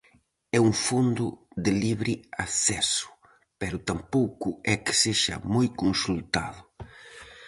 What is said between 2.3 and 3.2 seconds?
acceso,